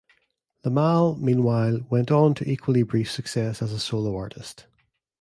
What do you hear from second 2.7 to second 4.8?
brief success as a solo artist.